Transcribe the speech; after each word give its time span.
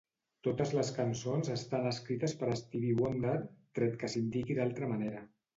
Totes 0.45 0.71
les 0.77 0.87
cançons 0.95 1.51
estan 1.57 1.85
escrites 1.91 2.35
per 2.41 2.51
Stevie 2.63 2.97
Wonder, 3.03 3.37
tret 3.81 4.03
que 4.03 4.11
s'indiqui 4.15 4.61
d'altre 4.63 4.95
manera. 4.97 5.27